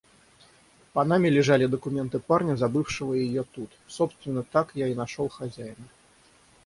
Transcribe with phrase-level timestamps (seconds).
[0.89, 3.69] В панаме лежали документы парня, забывшего её тут.
[3.87, 5.87] Собственно, так я и нашёл хозяина.